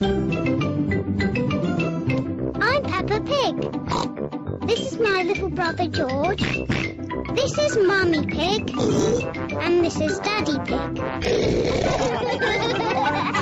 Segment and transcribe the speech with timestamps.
[0.00, 0.18] I'm
[2.82, 3.54] Peppa Pig.
[4.66, 6.42] This is my little brother George.
[7.34, 8.70] This is Mummy Pig.
[9.60, 10.96] And this is Daddy Pig.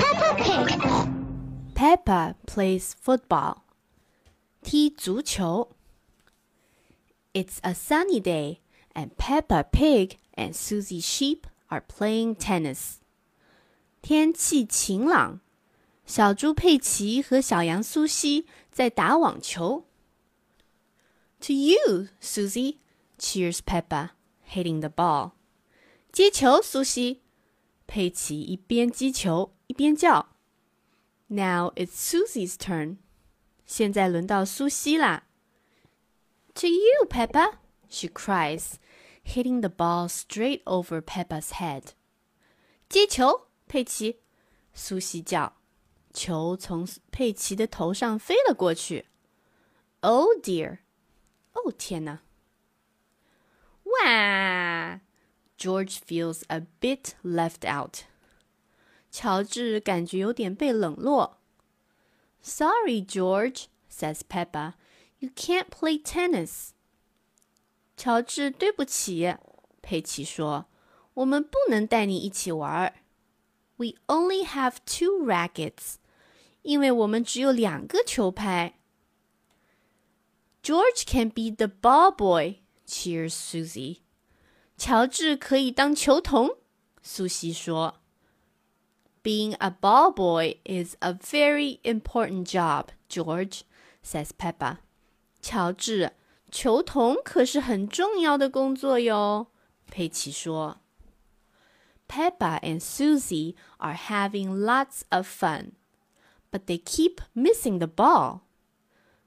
[0.03, 0.69] Peppa Pig.
[1.75, 3.65] Peppa plays football.
[4.63, 5.71] 踢足球.
[7.33, 8.61] It's a sunny day,
[8.95, 13.01] and Peppa Pig and Susie Sheep are playing tennis.
[14.03, 15.41] 天气晴朗，
[16.07, 19.87] 小猪佩奇和小羊苏西在打网球。
[21.41, 22.79] To you, Susie,
[23.19, 24.11] cheers Peppa,
[24.49, 25.33] hitting the ball.
[26.13, 27.23] 接球，苏西。
[27.87, 30.31] 佩奇一边击球一边叫。
[31.29, 32.99] Now it's Susie's turn.
[33.67, 35.25] 现在轮到苏西啦。
[36.55, 37.55] To you, Peppa,
[37.89, 38.75] she cries,
[39.25, 41.93] hitting the ball straight over Peppa's head.
[42.89, 44.21] 接球，佩奇。
[44.75, 45.56] 苏西叫。
[46.17, 49.07] 球从佩奇的头上飞了过去。
[50.01, 50.79] Oh dear！
[51.53, 52.21] 哦天哪！
[53.85, 55.01] 哇！
[55.59, 58.05] George feels a bit left out。
[59.11, 61.39] 乔治感觉有点被冷落。
[62.43, 64.73] Sorry, George, says Peppa.
[65.19, 66.71] You can't play tennis.
[67.97, 69.37] 乔治，对不起，
[69.83, 70.67] 佩奇说，
[71.15, 72.95] 我们不能带你一起玩。
[73.77, 75.97] We only have two rackets.
[76.67, 78.79] 因为我们只有两个球拍。
[80.63, 82.61] George can be the ball boy.
[82.87, 83.99] Cheers, Susie.
[84.77, 86.51] 乔治可以当球童，
[87.03, 88.01] 苏西说。
[89.23, 93.61] Being a ball boy is a very important job, George,
[94.05, 94.79] says Peppa.
[95.41, 96.13] 乔治，
[96.51, 99.49] 球童可是很重要的工作哟，
[99.87, 100.81] 佩奇说。
[102.09, 105.73] Peppa and Susie are having lots of fun,
[106.51, 108.41] but they keep missing the ball.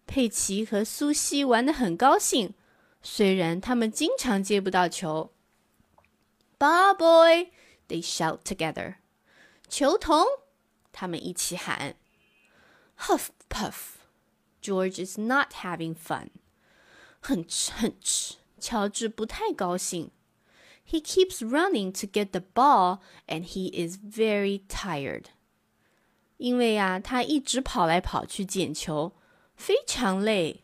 [0.06, 2.54] 佩奇和苏西玩得很高兴，
[3.02, 5.32] 虽然他们经常接不到球。
[6.60, 7.52] Ball boy,
[7.88, 8.96] they shout together.
[9.68, 10.26] 球童，
[10.92, 11.96] 他们一起喊。
[13.00, 13.96] Huff puff.
[14.62, 16.30] George is not having fun.
[17.24, 18.36] Hunch hunch.
[18.60, 20.12] 乔治不太高兴。
[20.88, 25.26] He keeps running to get the ball, and he is very tired.
[26.40, 29.14] 因为呀、啊，他一直跑来跑去捡球，
[29.56, 30.64] 非常累。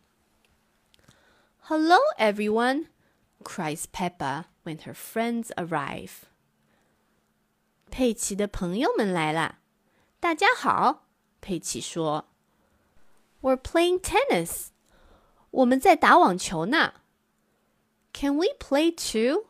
[1.62, 2.88] Hello, everyone!
[3.44, 6.24] cries Peppa when her friends arrive.
[7.90, 9.60] 佩奇的朋友们来啦！
[10.20, 11.08] 大家好，
[11.40, 12.26] 佩奇说。
[13.42, 14.68] We're playing tennis.
[15.52, 16.94] 我们在打网球呢。
[18.14, 19.48] Can we play too?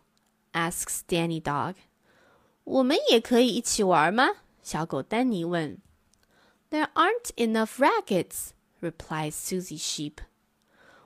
[0.53, 1.75] asks Danny Dog.
[2.63, 4.29] 我们也可以一起玩吗？
[4.61, 5.79] 小狗丹尼问。
[6.69, 8.51] There aren't enough rackets,
[8.81, 10.19] replies Susie Sheep.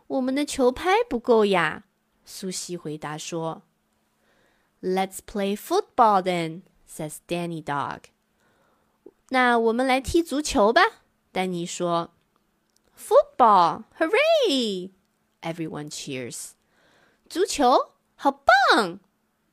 [0.08, 1.86] 我们的球拍不够呀，
[2.24, 3.64] 苏西回答说。
[4.82, 8.02] Let's play football then, says Danny Dog.
[9.30, 10.82] 那我们来踢足球吧，
[11.32, 12.12] 丹尼说。
[12.96, 14.92] Football, hooray!
[15.42, 16.52] Everyone cheers.
[17.28, 19.00] 足球，好棒！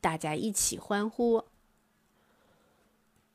[0.03, 1.45] 大家一起欢呼。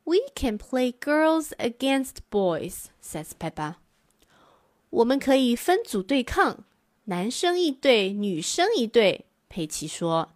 [0.04, 3.76] We can play girls against boys, says Peppa.
[4.90, 6.64] 我们可以分组对抗，
[7.04, 9.26] 男生一队，女生一队。
[9.48, 10.32] 佩奇说。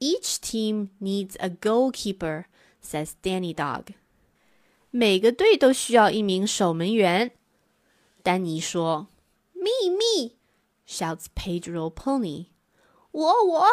[0.00, 2.46] Each team needs a goalkeeper,
[2.82, 3.94] says Danny Dog.
[4.90, 7.32] 每个队都需要一名守门员。
[8.22, 9.06] 丹尼说。
[9.54, 10.32] Me, me,
[10.86, 12.46] shouts Pedro Pony.
[13.12, 13.66] 我我，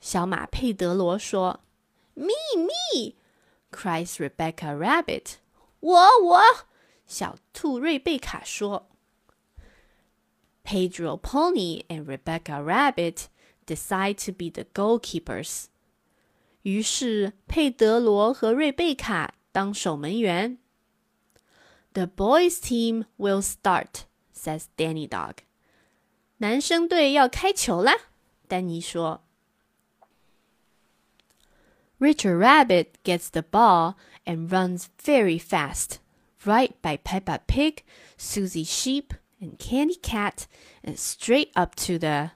[0.00, 1.60] 小马佩德罗说。
[2.14, 3.14] Me, me,
[3.76, 5.34] cries Rebecca Rabbit.
[5.80, 6.42] 我我，
[7.06, 8.88] 小兔瑞贝卡说。
[10.64, 13.26] Pedro Pony and Rebecca Rabbit
[13.66, 15.64] decide to be the goalkeepers.
[16.62, 20.58] 于是佩德罗和瑞贝卡当守门员。
[21.92, 25.38] The boys' team will start, says Danny Dog.
[26.38, 27.92] 男生队要开球啦，
[28.46, 29.24] 丹尼说。
[31.98, 33.96] Richard Rabbit gets the ball
[34.26, 36.00] and runs very fast,
[36.44, 37.84] right by Peppa Pig,
[38.16, 40.46] Susie Sheep, and Candy Cat,
[40.82, 42.32] and straight up to the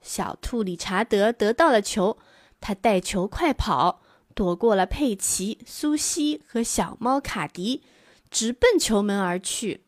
[0.00, 2.18] 小兔理查德得到了球，
[2.60, 4.02] 他带球快跑，
[4.34, 7.82] 躲过了佩奇、苏西和小猫卡迪，
[8.30, 9.84] 直奔球门而去。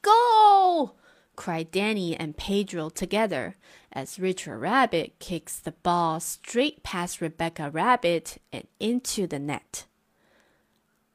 [0.00, 0.96] Go!
[1.36, 3.54] cried Danny and Pedro together
[3.92, 9.84] as Richard Rabbit kicks the ball straight past Rebecca Rabbit and into the net.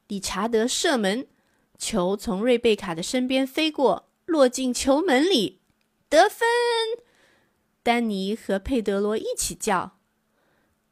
[0.08, 1.28] 理查德射门，
[1.78, 5.60] 球从瑞贝卡的身边飞过，落进球门里，
[6.10, 6.48] 得分！
[7.81, 9.92] 丹尼和佩德罗一起叫：“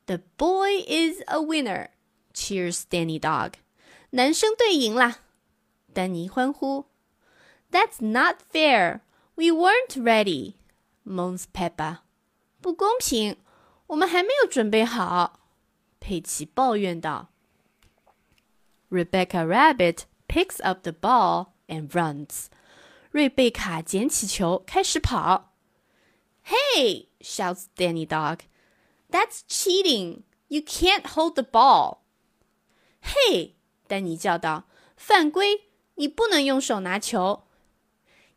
[0.05, 1.89] The boy is a winner!”
[2.33, 3.53] Cheers, Danny Dog！
[4.11, 5.19] 男生队赢啦！
[5.93, 6.87] 丹尼欢呼。
[7.71, 9.01] That's not fair.
[9.35, 10.55] We weren't ready.
[11.05, 11.99] Moans Peppa。
[12.61, 13.37] 不公平，
[13.87, 15.39] 我们还没有准备好。
[15.99, 17.29] 佩奇抱怨道。
[18.89, 22.47] Rebecca Rabbit picks up the ball and runs.
[23.11, 25.53] 瑞贝卡捡起球，开始跑。
[26.45, 27.07] Hey!
[27.19, 28.39] shouts Danny Dog.
[29.09, 30.23] That's cheating.
[30.47, 31.99] You can't hold the ball.
[33.01, 33.55] 嘿，
[33.87, 35.69] 丹尼叫道：“犯规！
[35.95, 37.43] 你不能用手拿球。”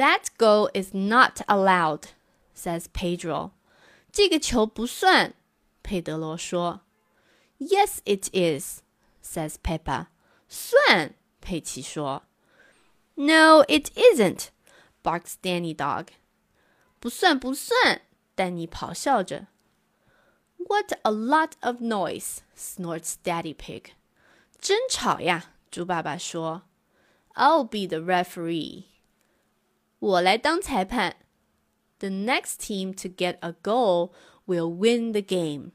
[0.00, 2.08] That goal is not allowed,
[2.54, 3.52] says Pedro.
[4.12, 5.34] 这个球不算，
[5.82, 6.82] 佩德罗说。
[7.58, 8.82] Yes, it is,
[9.22, 10.08] says Peppa.
[10.48, 12.24] 算，佩奇说。
[13.14, 14.48] No, it isn't,
[15.02, 16.08] barks Danny Dog.
[17.00, 18.02] 不算不算，
[18.34, 19.46] 丹尼咆哮着。
[20.58, 22.38] What a lot of noise!
[22.56, 23.92] snorts Daddy Pig.
[24.60, 25.52] 真吵呀！
[25.70, 26.62] 猪爸爸说。
[27.34, 28.84] I'll be the referee.
[30.00, 31.16] 我来当裁判。
[31.98, 34.12] The next team to get a goal
[34.46, 35.72] will win the game.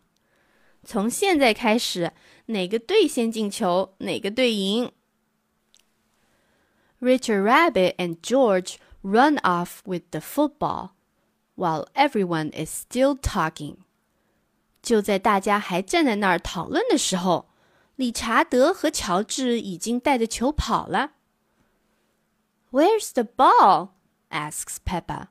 [0.83, 2.11] 从现在开始，
[2.47, 4.91] 哪个队先进球，哪个队赢。
[6.99, 10.91] Richard Rabbit and George run off with the football,
[11.55, 13.77] while everyone is still talking.
[14.83, 17.49] 就在大家还站在那儿讨论的时候，
[17.95, 21.13] 理查德和乔治已经带着球跑了。
[22.71, 23.89] Where's the ball?
[24.35, 25.27] asks Peppa.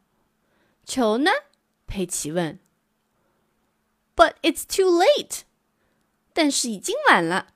[0.85, 1.31] 球呢？
[1.87, 2.59] 佩奇问。
[4.17, 5.43] But it's too late.
[6.33, 7.49] 但是已经晚了。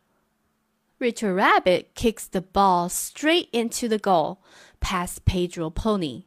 [0.98, 4.38] Richard Rabbit kicks the ball straight into the goal,
[4.80, 6.24] past Pedro Pony.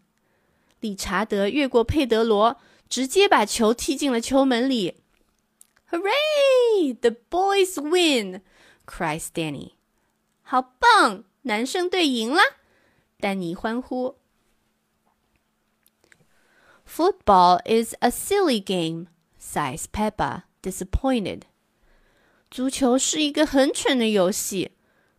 [0.80, 5.02] 理查德越过佩德罗，直接把球踢进了球门里。
[5.90, 6.94] Hooray!
[7.00, 8.42] The boys win!
[8.86, 9.72] cries Danny.
[10.44, 11.24] 好棒！
[11.44, 12.42] 男生队赢了！
[13.20, 14.18] 丹尼欢呼。
[16.92, 19.08] Football is a silly game,
[19.40, 21.42] sighs Peppa, disappointed.
[22.50, 24.72] 足球是一个很蠢的游戏，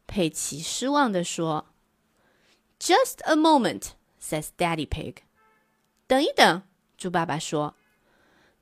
[0.06, 1.66] 佩奇失望地说。
[2.80, 3.90] Just a moment,
[4.20, 5.16] says Daddy Pig.
[6.06, 6.62] 等一等，
[6.96, 7.74] 猪爸爸说。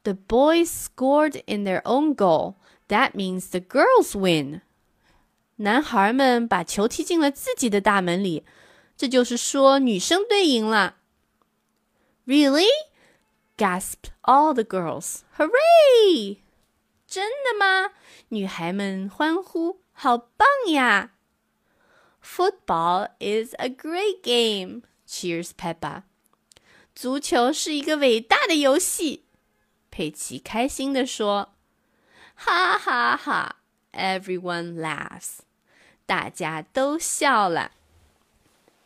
[0.03, 2.55] The boys scored in their own goal.
[2.89, 4.63] That means the girls win.
[5.57, 8.45] 男孩们把球踢进了自己的大门里，
[8.97, 10.97] 这就是说女生队赢了。
[12.27, 12.67] Really?
[13.61, 15.21] gasped all the girls.
[15.37, 16.39] Hooray!
[17.07, 17.93] 真的吗？
[18.29, 21.13] 女孩们欢呼，好棒呀！
[22.23, 24.83] Football is a great game.
[25.07, 26.03] Cheers, Peppa.
[26.95, 29.25] 足球是一个伟大的游戏。
[29.91, 31.51] 佩奇开心地说：“
[32.35, 33.57] 哈哈哈！”
[33.93, 35.39] Everyone laughs.
[36.05, 37.71] 大家都笑了。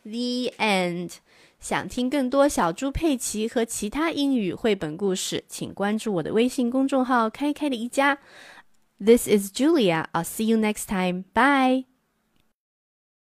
[0.03, 1.15] The end.
[1.58, 8.18] 想听更多小猪佩奇和其他英语绘本故事，请关注我的微信公众号“开开的一家”。
[9.04, 10.06] This is Julia.
[10.12, 11.24] I'll see you next time.
[11.34, 11.95] Bye.